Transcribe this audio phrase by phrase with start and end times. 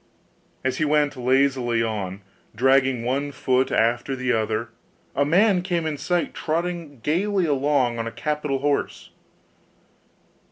[0.63, 2.21] As he went lazily on,
[2.55, 4.69] dragging one foot after another,
[5.15, 9.11] a man came in sight, trotting gaily along on a capital horse.